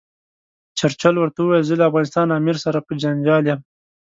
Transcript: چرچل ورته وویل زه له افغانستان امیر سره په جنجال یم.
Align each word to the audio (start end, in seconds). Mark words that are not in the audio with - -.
چرچل 0.77 1.15
ورته 1.19 1.39
وویل 1.41 1.65
زه 1.69 1.75
له 1.79 1.83
افغانستان 1.89 2.27
امیر 2.39 2.57
سره 2.65 2.79
په 2.87 2.91
جنجال 3.01 3.43
یم. 3.49 3.59